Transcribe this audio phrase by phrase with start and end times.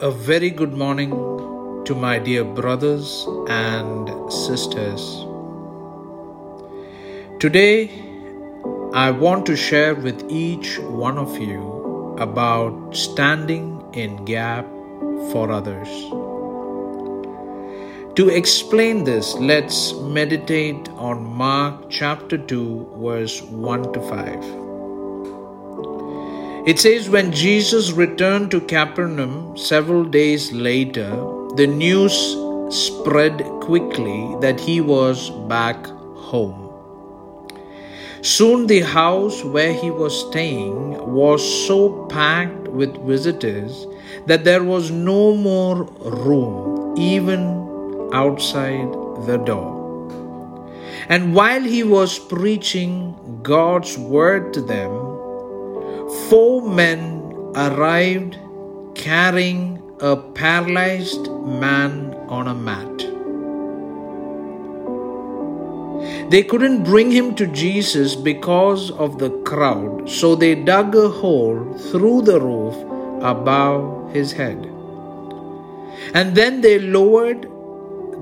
[0.00, 1.10] A very good morning
[1.84, 5.02] to my dear brothers and sisters.
[7.40, 7.90] Today,
[8.94, 14.66] I want to share with each one of you about standing in gap
[15.32, 15.88] for others.
[18.14, 24.67] To explain this, let's meditate on Mark chapter 2, verse 1 to 5.
[26.68, 31.08] It says, When Jesus returned to Capernaum several days later,
[31.56, 32.12] the news
[32.68, 36.68] spread quickly that he was back home.
[38.20, 43.86] Soon the house where he was staying was so packed with visitors
[44.26, 48.92] that there was no more room, even outside
[49.24, 49.72] the door.
[51.08, 55.07] And while he was preaching God's word to them,
[56.28, 57.22] four men
[57.54, 58.38] arrived
[58.94, 62.98] carrying a paralyzed man on a mat.
[66.30, 71.74] They couldn't bring him to Jesus because of the crowd, so they dug a hole
[71.90, 72.74] through the roof
[73.22, 74.58] above his head.
[76.14, 77.42] And then they lowered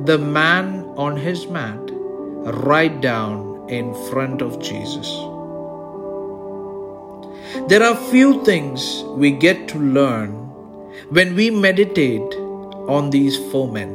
[0.06, 1.78] the man on his mat
[2.68, 5.35] right down in front of Jesus.
[7.68, 10.30] There are few things we get to learn
[11.10, 12.34] when we meditate
[12.88, 13.94] on these four men.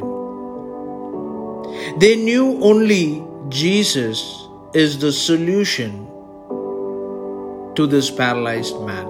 [1.99, 6.07] They knew only Jesus is the solution
[7.75, 9.07] to this paralyzed man.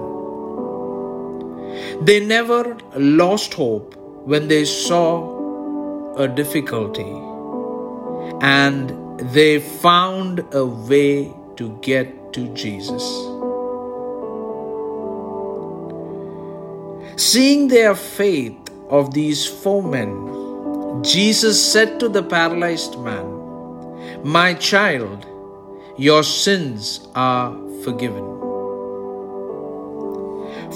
[2.05, 7.11] They never lost hope when they saw a difficulty
[8.41, 8.89] and
[9.33, 13.30] they found a way to get to Jesus.
[17.17, 18.57] Seeing their faith
[18.89, 25.25] of these four men, Jesus said to the paralyzed man, My child,
[25.97, 27.51] your sins are
[27.83, 28.23] forgiven.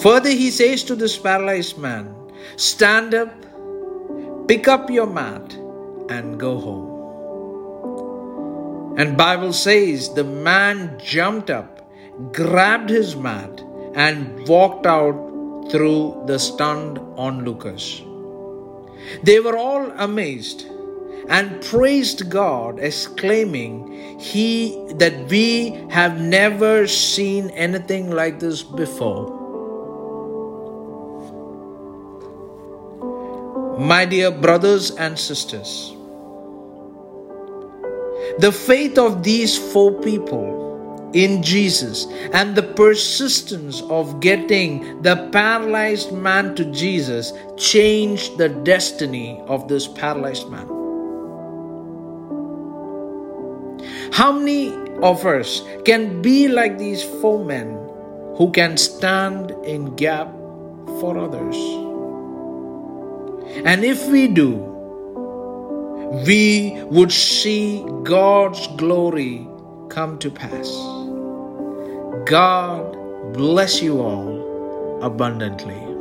[0.01, 2.13] Further, he says to this paralyzed man,
[2.57, 3.34] Stand up,
[4.47, 5.53] pick up your mat,
[6.09, 6.95] and go home.
[8.97, 11.81] And Bible says the man jumped up,
[12.31, 13.62] grabbed his mat,
[13.94, 15.25] and walked out
[15.69, 18.03] through the stunned onlookers.
[19.23, 20.65] They were all amazed
[21.27, 29.41] and praised God, exclaiming, He that we have never seen anything like this before.
[33.79, 35.93] My dear brothers and sisters,
[38.39, 40.64] the faith of these four people
[41.15, 49.41] in Jesus and the persistence of getting the paralyzed man to Jesus changed the destiny
[49.47, 50.67] of this paralyzed man.
[54.11, 57.71] How many of us can be like these four men
[58.35, 60.27] who can stand in gap
[60.99, 61.55] for others?
[63.65, 64.51] And if we do,
[66.27, 69.47] we would see God's glory
[69.89, 71.04] come to pass.
[72.23, 75.94] God bless you all abundantly.